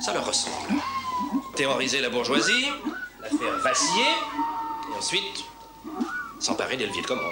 [0.00, 0.54] Ça leur ressemble.
[1.54, 2.66] Terroriser la bourgeoisie,
[3.20, 4.10] la faire vaciller,
[4.90, 5.44] et ensuite
[6.38, 7.24] s'emparer des leviers de commande.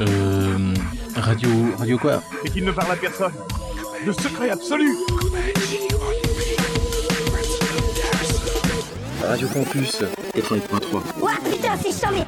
[0.00, 0.74] Euh.
[1.16, 1.48] Radio.
[1.78, 2.22] Radio quoi?
[2.44, 3.32] Et qu'il ne parle à personne.
[4.04, 4.90] Le secret absolu
[9.26, 10.02] Radio Campus
[10.34, 11.02] 88.3.
[11.20, 12.24] Ouah, putain, c'est chambé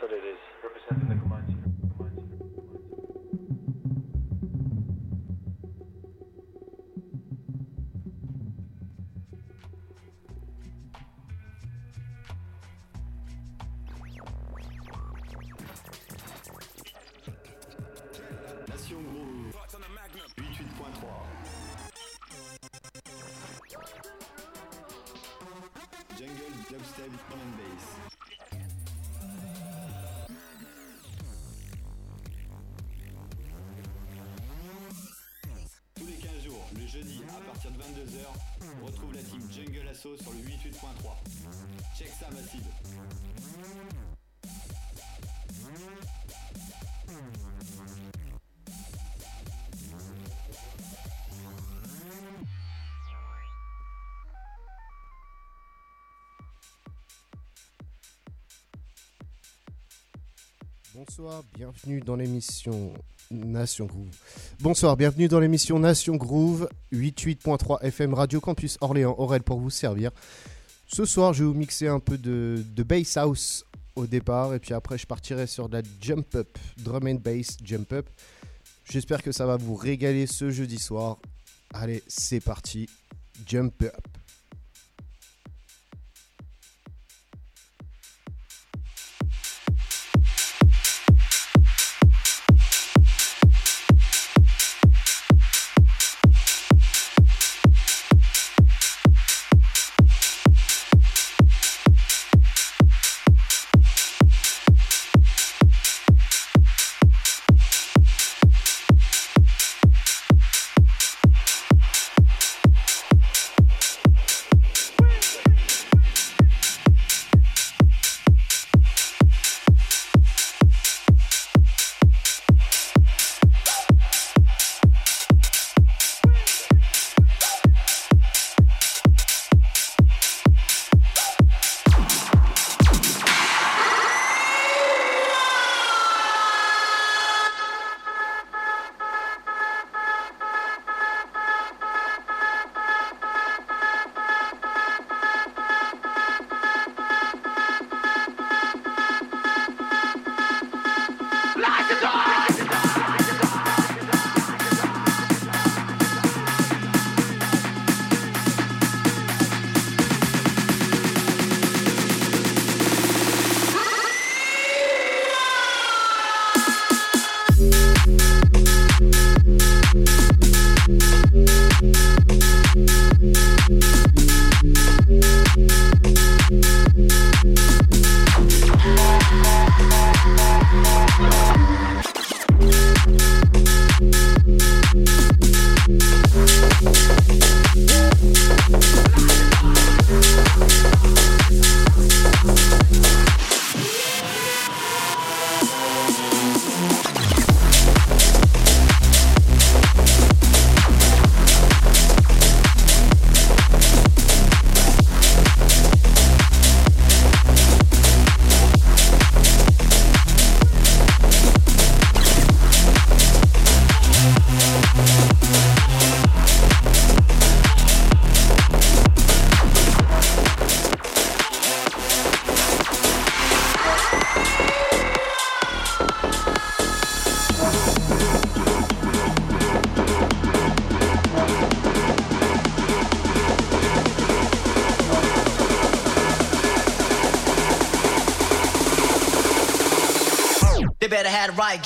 [0.00, 0.77] what it is.
[61.18, 62.92] Bonsoir, bienvenue dans l'émission
[63.32, 64.16] Nation Groove.
[64.60, 70.12] Bonsoir, bienvenue dans l'émission Nation Groove 88.3 FM Radio Campus Orléans, Aurel pour vous servir.
[70.86, 73.64] Ce soir, je vais vous mixer un peu de, de bass house
[73.96, 77.56] au départ et puis après je partirai sur de la jump up, drum and bass
[77.64, 78.06] jump up.
[78.88, 81.18] J'espère que ça va vous régaler ce jeudi soir.
[81.74, 82.88] Allez, c'est parti,
[83.44, 84.17] jump up.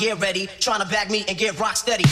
[0.03, 0.49] Get ready.
[0.59, 2.05] Trying to back me and get rock steady.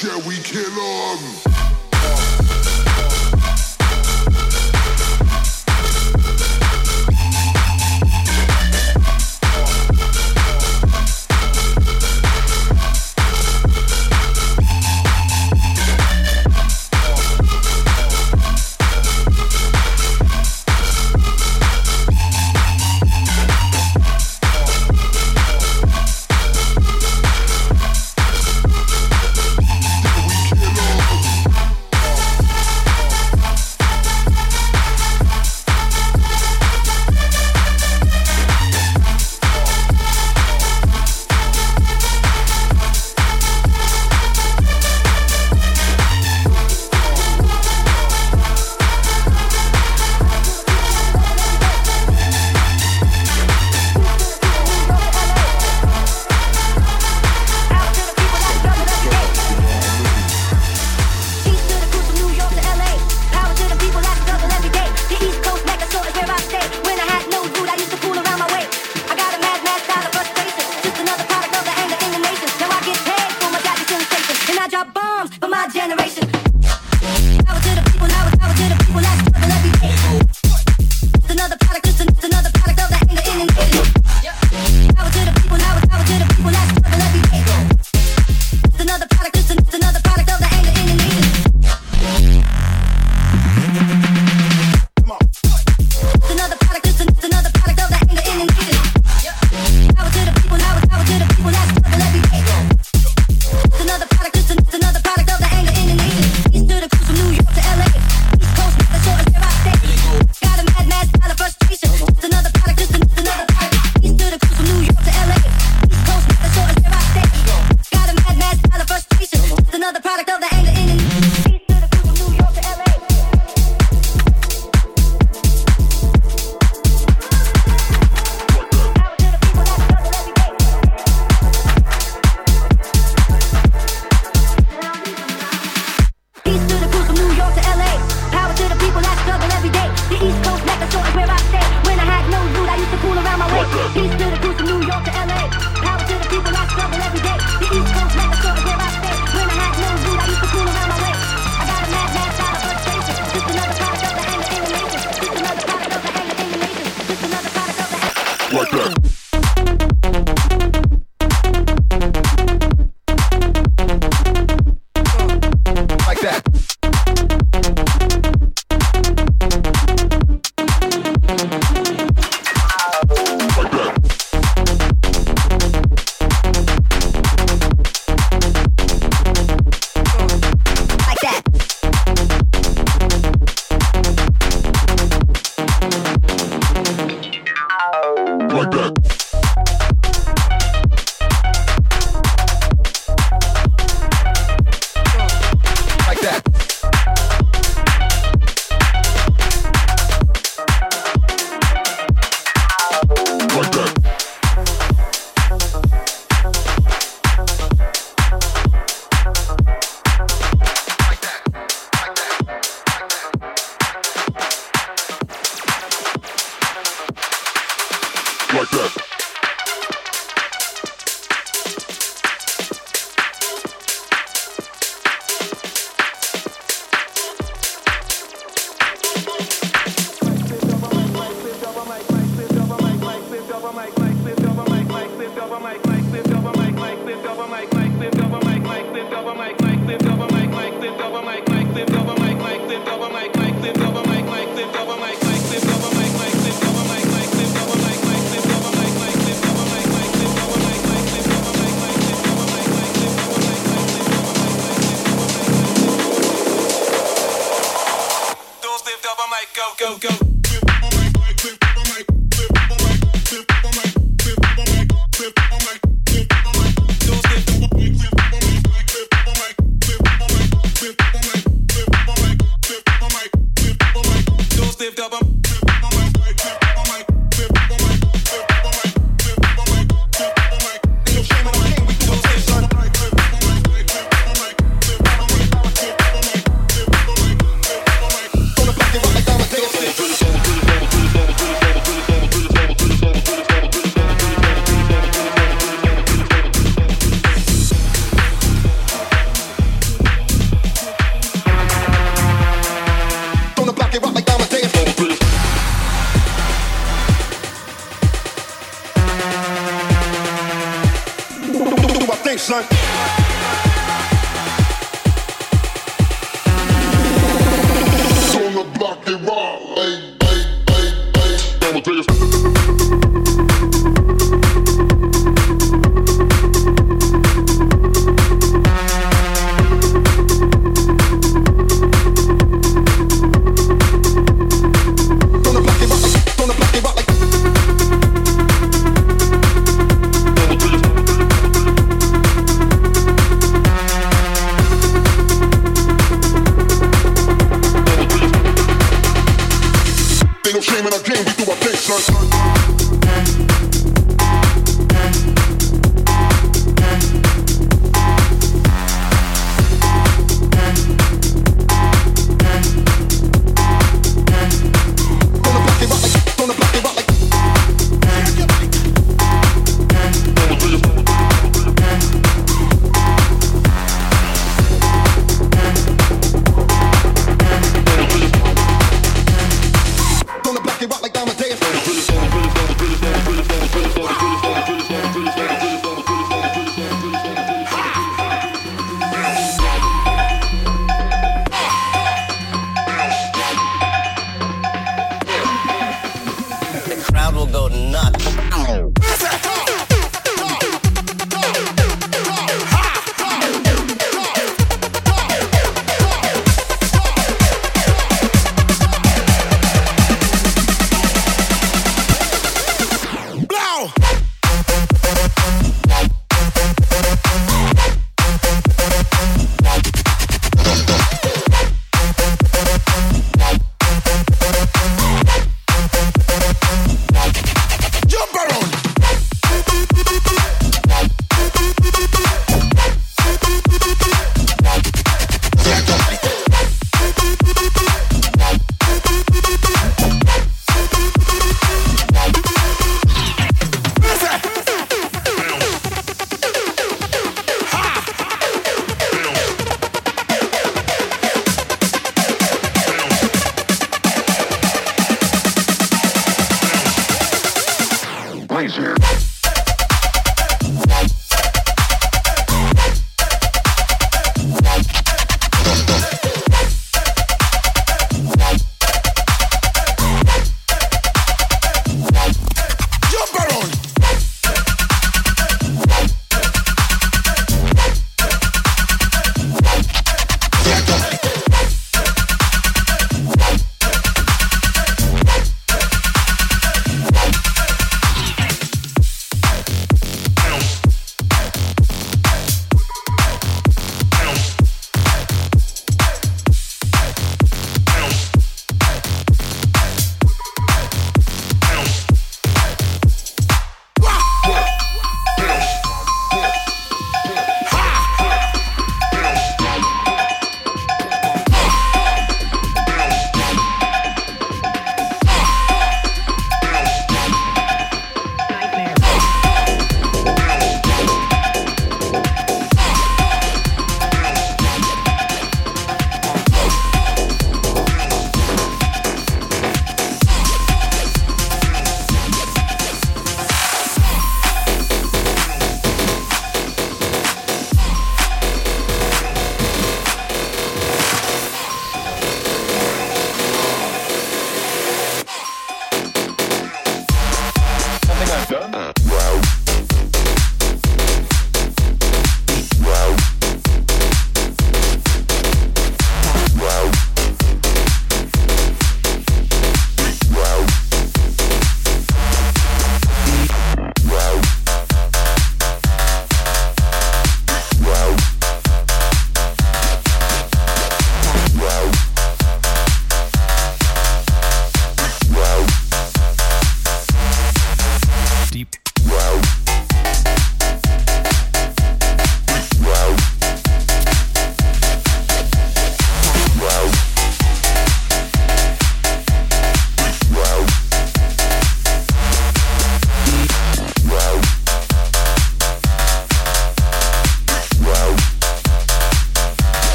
[0.00, 0.99] shall we kill all?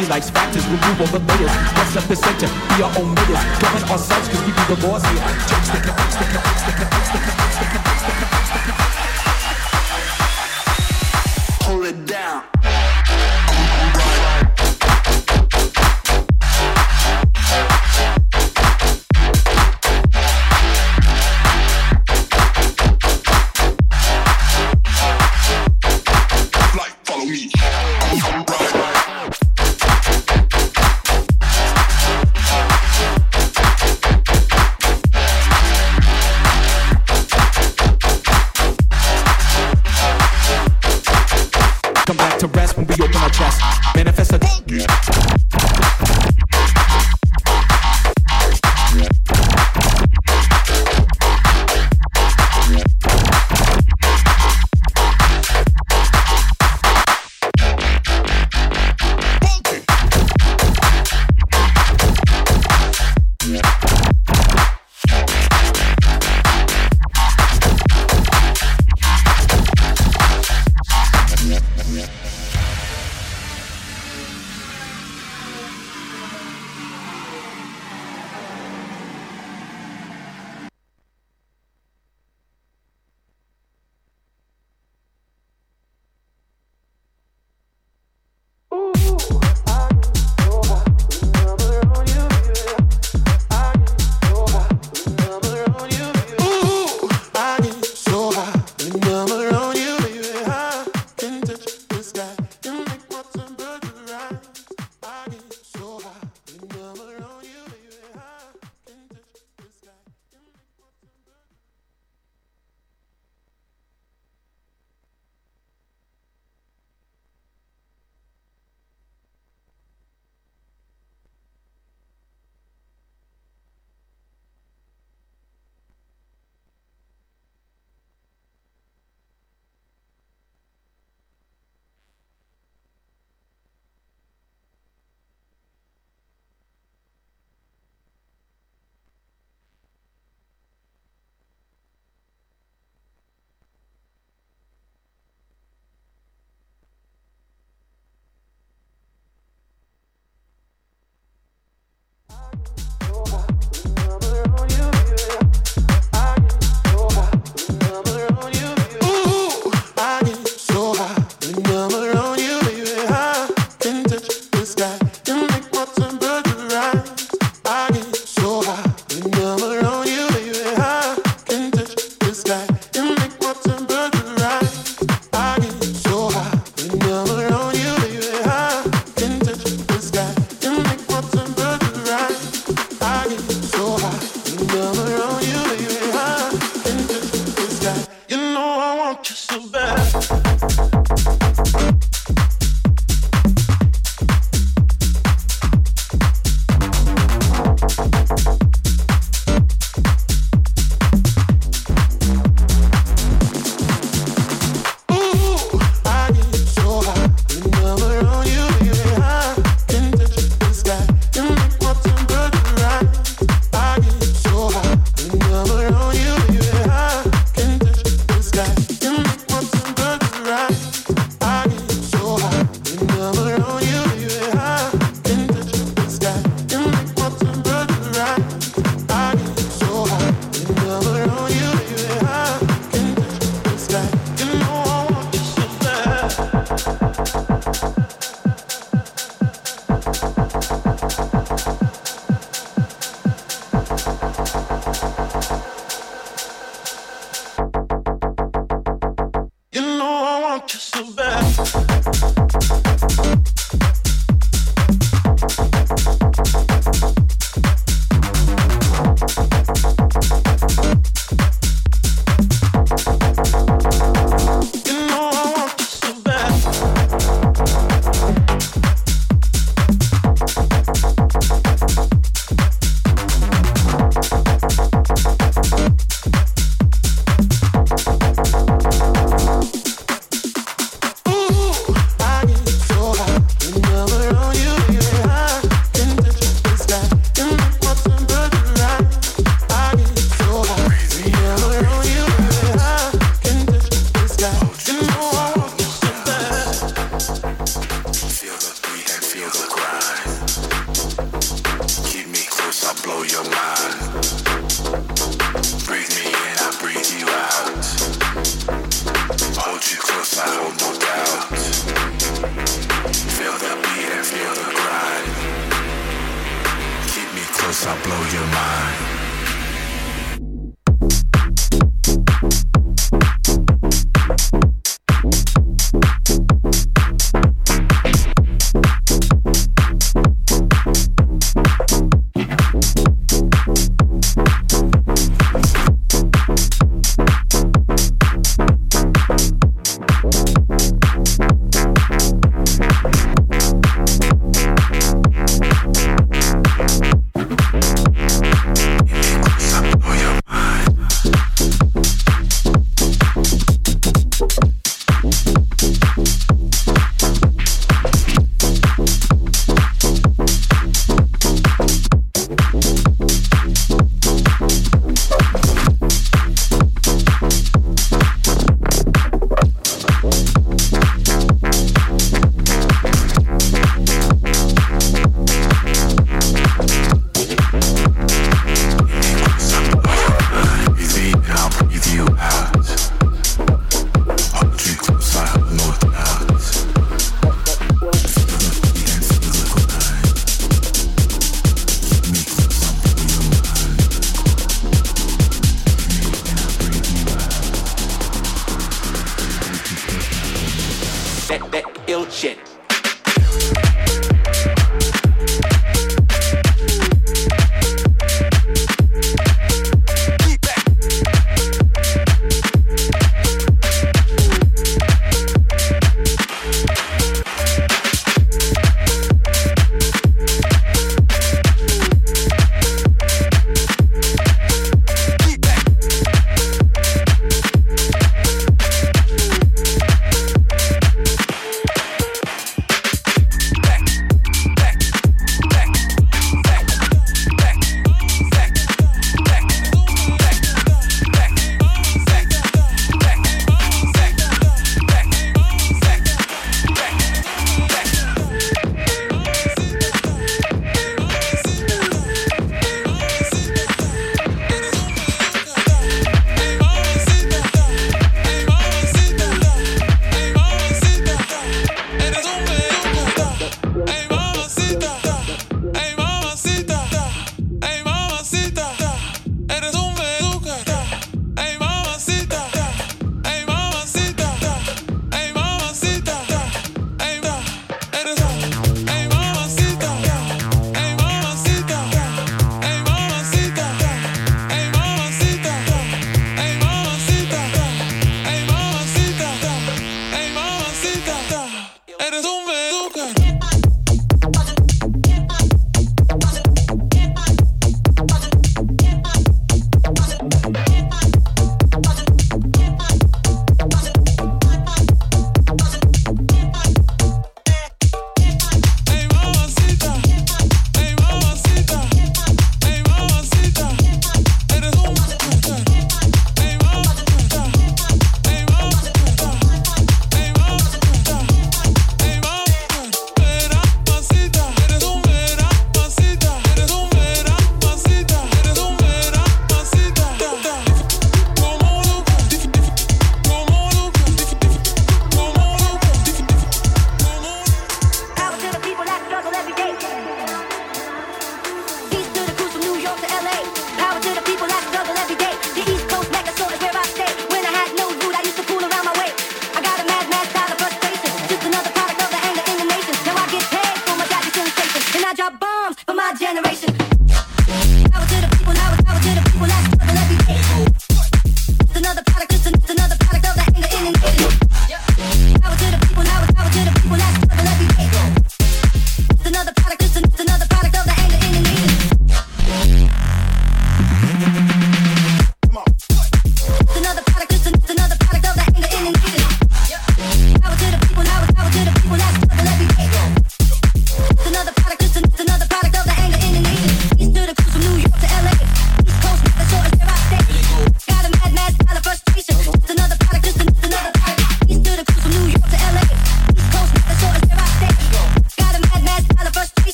[0.00, 1.52] Many life's factors remove all over layers.
[1.76, 3.44] Let's up the center, be our own leaders.
[3.60, 5.24] Govern ourselves, cause we be the laws here.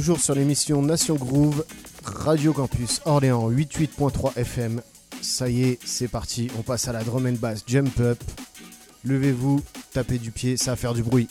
[0.00, 1.62] Toujours sur l'émission Nation Groove,
[2.02, 4.80] Radio Campus Orléans 88.3 FM.
[5.20, 8.18] Ça y est, c'est parti, on passe à la drum and bass jump up.
[9.04, 9.60] Levez-vous,
[9.92, 11.28] tapez du pied, ça va faire du bruit.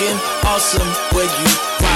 [0.00, 0.16] Fucking
[0.46, 1.89] awesome when you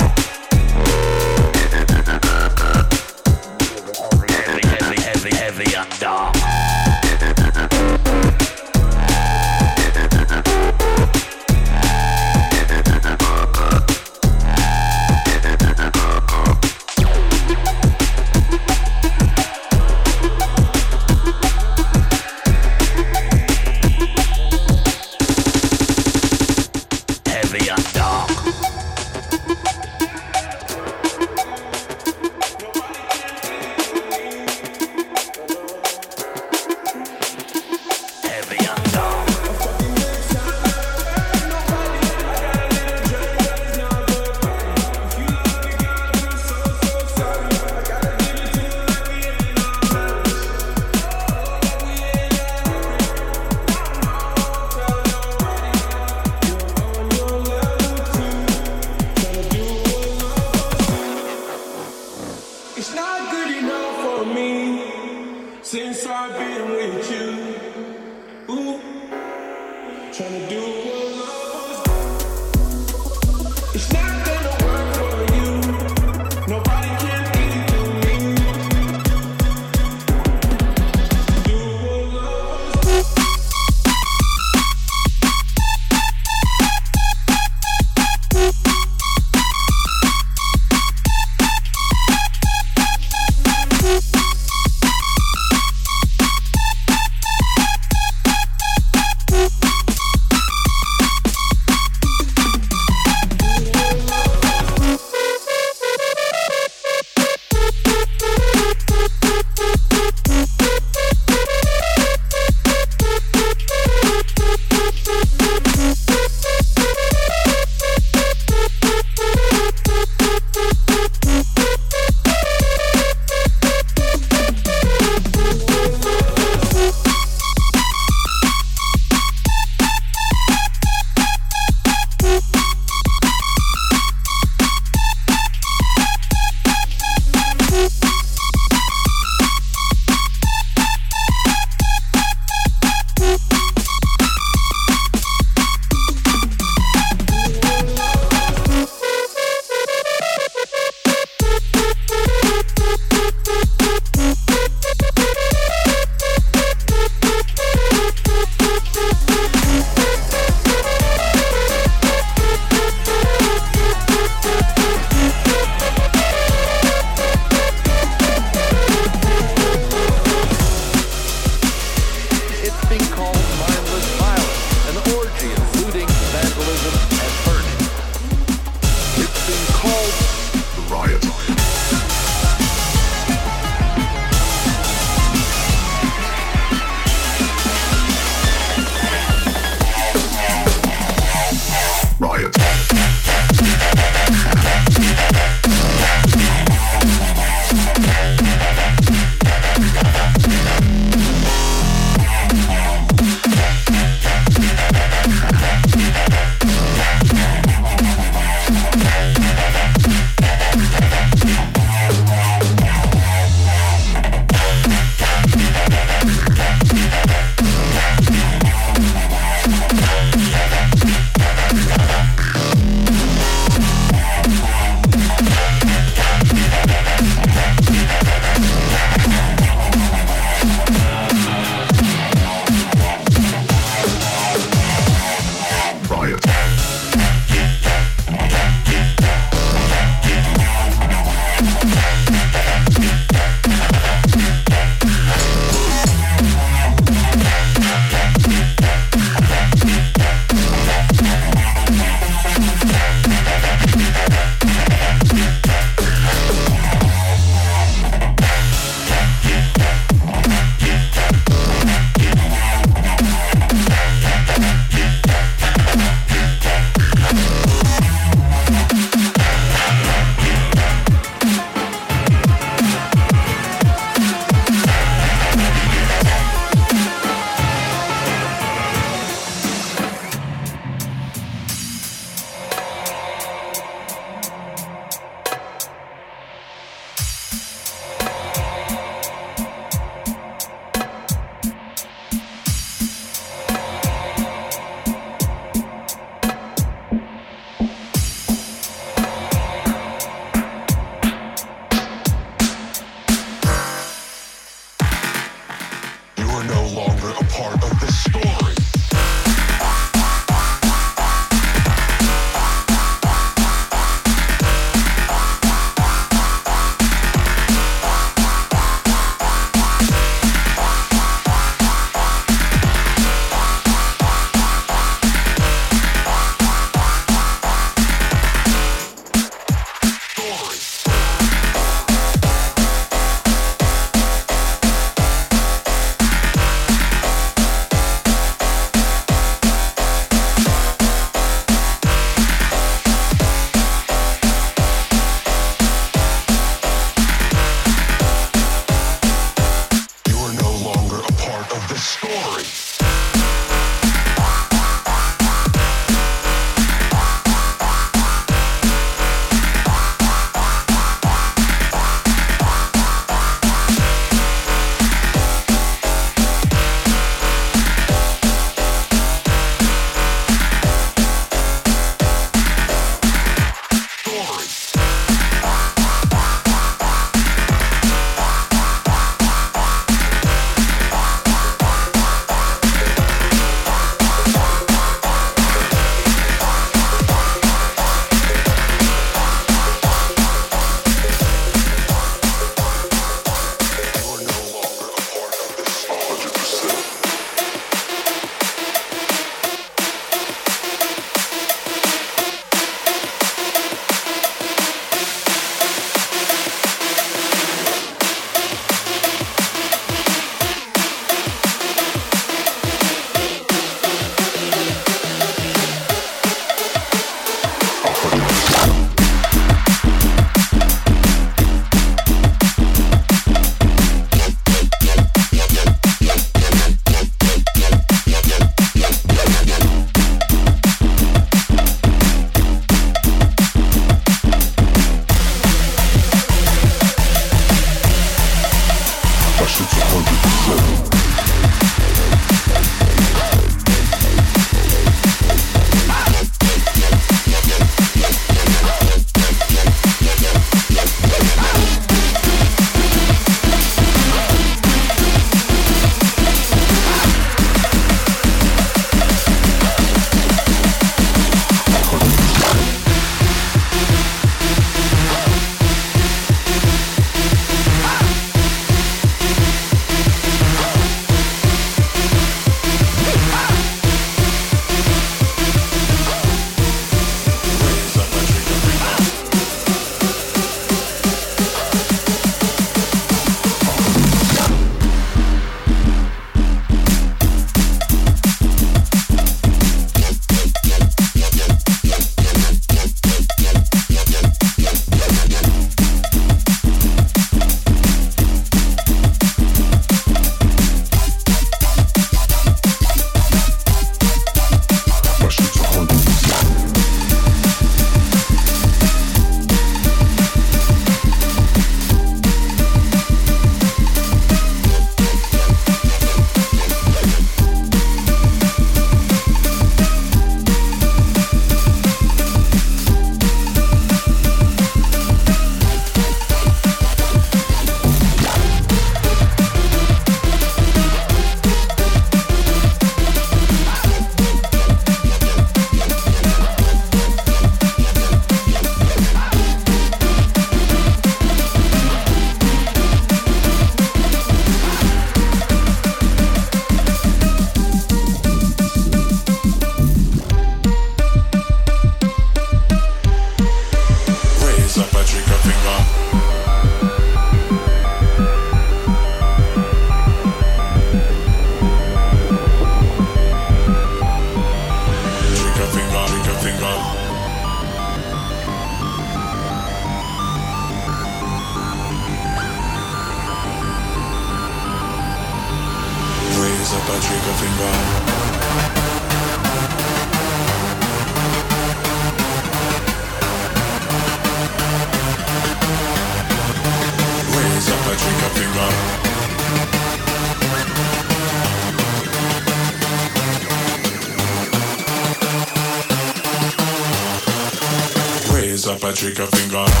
[599.47, 600.00] que fingar.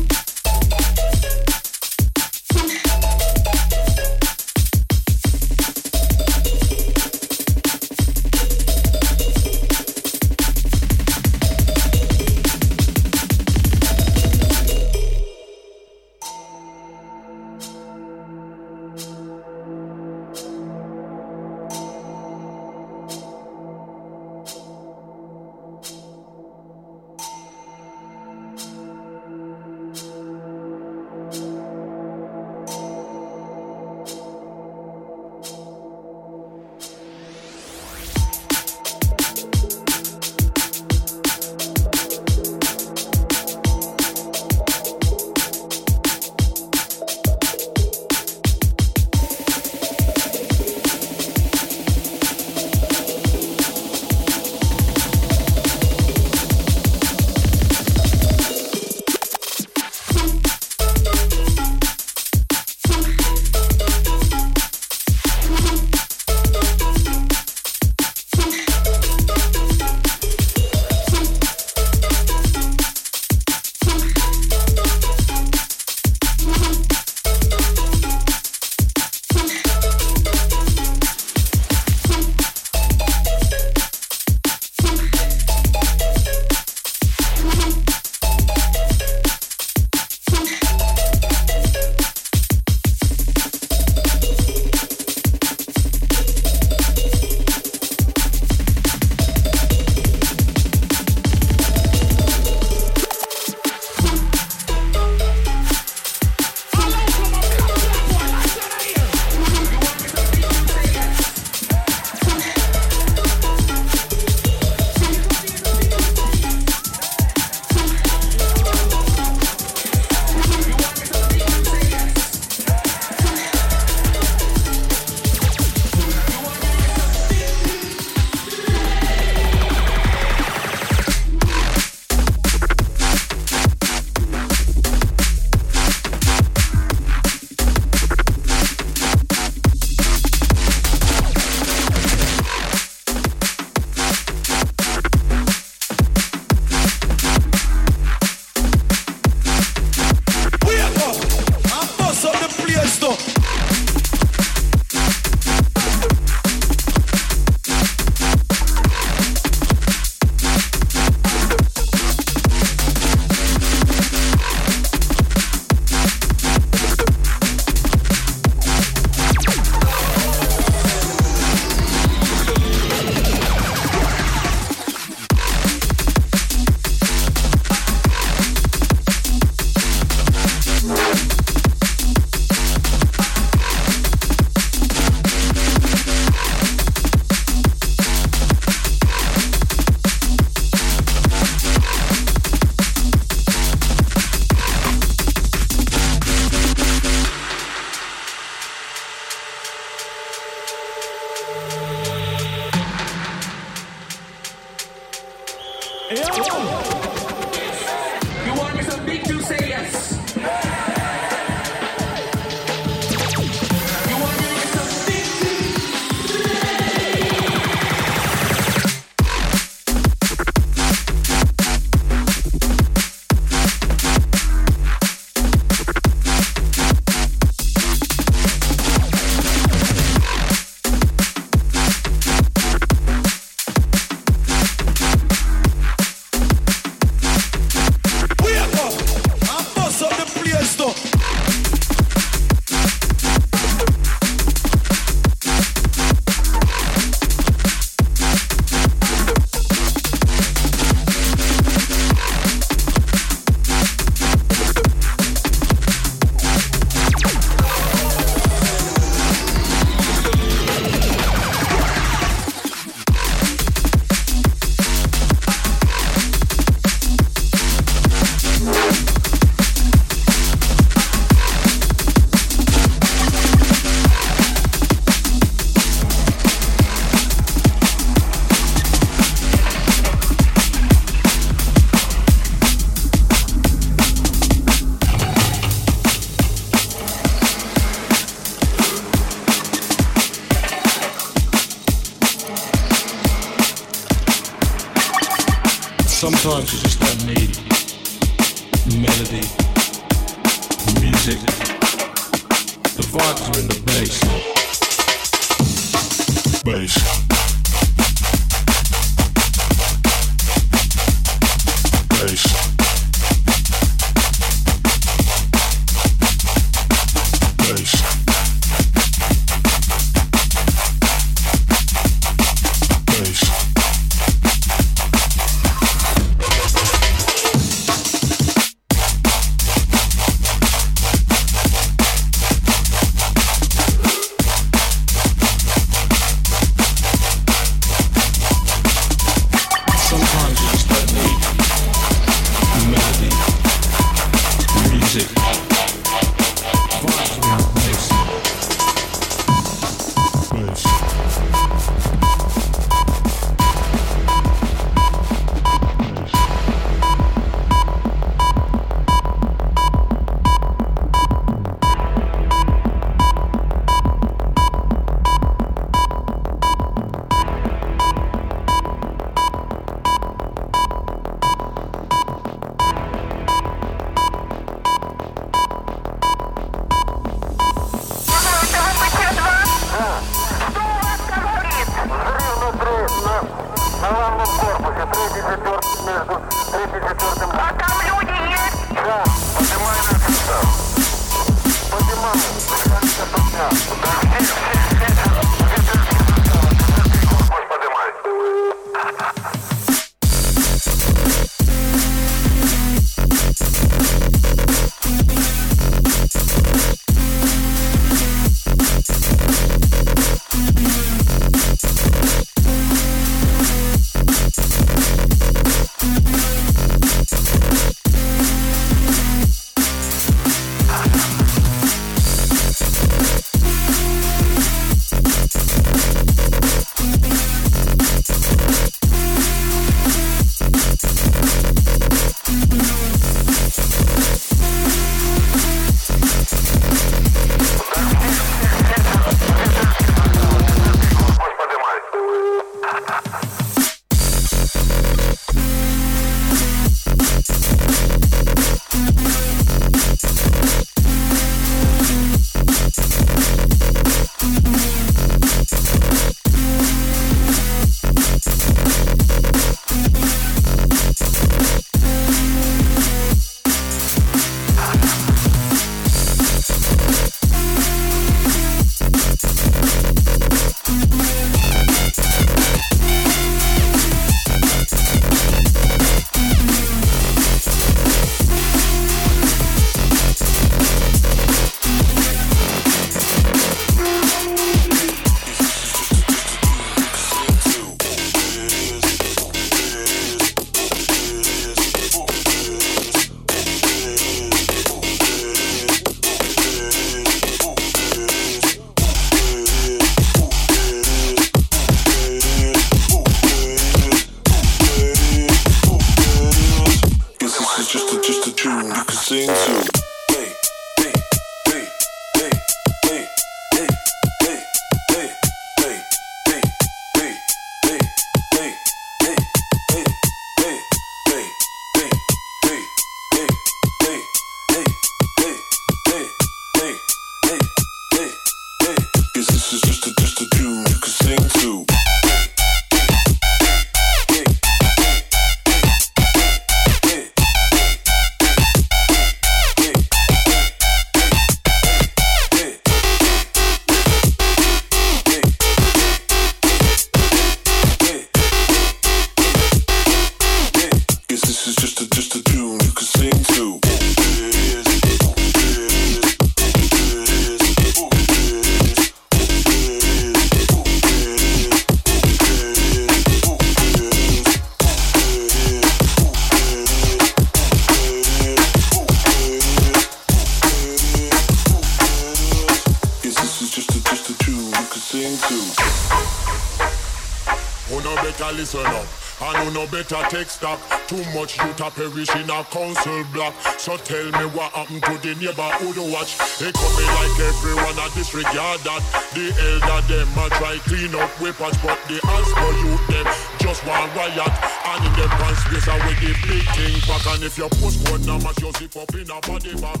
[581.36, 583.52] Much youth a perish in a council block.
[583.76, 586.40] So tell me what happened to the neighborhood watch?
[586.56, 589.02] They coming like everyone a disregard that.
[589.36, 593.26] The elder them a try clean up weapons, but the Asper youth them
[593.60, 594.54] just want riot.
[594.88, 597.24] And in them pants space are with the big thing back.
[597.36, 600.00] And if your postcode number you zip up in a body bag.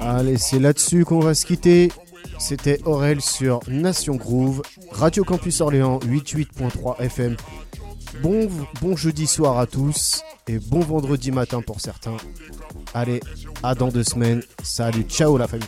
[0.00, 1.90] Allez, c'est là-dessus qu'on va se quitter.
[2.38, 4.62] C'était Aurel sur Nation Groove,
[4.92, 7.36] Radio Campus Orléans 88.3 FM.
[8.18, 8.48] Bon,
[8.82, 12.16] bon jeudi soir à tous et bon vendredi matin pour certains.
[12.92, 13.20] Allez,
[13.62, 14.42] à dans deux semaines.
[14.62, 15.66] Salut, ciao la famille.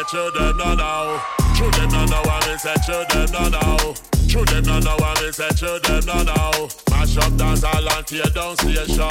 [0.00, 1.20] Say, children no know.
[1.54, 3.94] Children no know what me say, children no know.
[4.28, 6.68] Children no know what me say, children no know.
[6.90, 9.08] Mash up dance all and tear down station.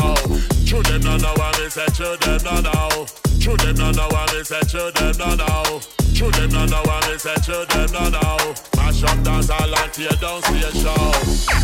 [0.65, 3.05] Children no know what me say, children no know.
[3.39, 5.79] Children no know what me say, children no know.
[6.13, 8.53] Children no know what me say, children no know.
[8.77, 11.59] Mash up dance all and tear down station.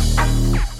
[0.56, 0.75] Who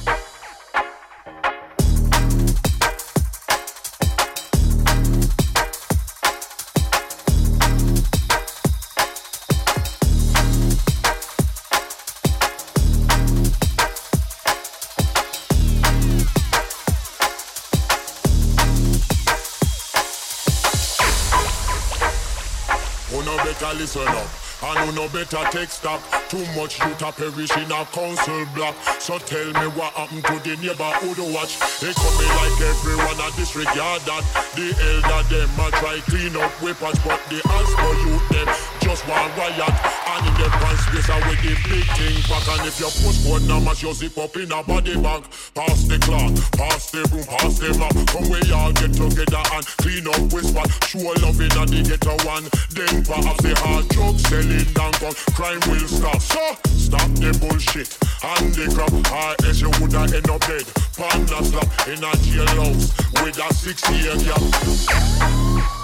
[23.86, 26.00] listen up and who no better take stock.
[26.28, 28.74] Too much youth a perish in a council block.
[28.98, 31.60] So tell me what happened to the neighborhood watch.
[31.78, 34.24] They coming like everyone a disregard that.
[34.56, 38.48] The elder them a try clean up weapons, but the Asper youth them
[38.97, 39.77] just want riot.
[40.09, 42.47] And in them pants space are with the big thing back.
[42.48, 45.23] And if your postcode numbers you zip up in a body bag.
[45.55, 47.93] Pass the clock, pass the broom, pass the map.
[48.09, 50.64] Come we all get together and clean up with whisper.
[50.89, 52.48] Show love in a the ghetto one.
[52.73, 55.12] Then perhaps the hard drugs selling down gun.
[55.36, 56.20] Crime will stop.
[56.23, 56.40] So
[56.73, 58.93] stop the bullshit and the crap.
[58.97, 60.64] Or else you woulda end up dead.
[60.97, 65.75] Panda slap in a jailhouse with a six year gap.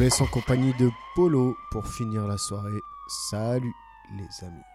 [0.00, 2.82] Vous laisse en compagnie de Polo pour finir la soirée.
[3.06, 3.74] Salut
[4.16, 4.69] les amis.